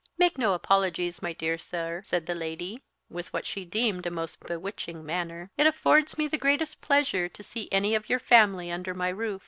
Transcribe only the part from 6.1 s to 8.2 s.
me the greatest pleasure to see any of your